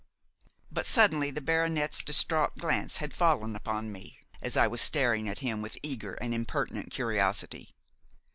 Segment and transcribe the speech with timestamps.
[0.71, 5.37] But suddenly the baronet's distraught glance had fallen upon me, as I was staring at
[5.45, 7.75] him with eager and impertinent curiosity.